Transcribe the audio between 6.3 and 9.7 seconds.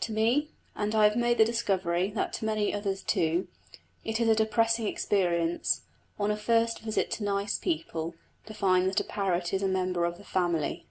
a first visit to nice people, to find that a parrot is a